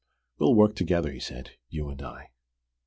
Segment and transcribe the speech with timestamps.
[0.39, 2.29] "We'll work together," he said, "you and I.